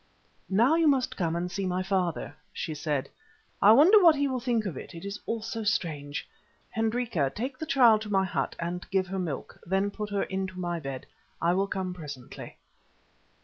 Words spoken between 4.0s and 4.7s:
what he will think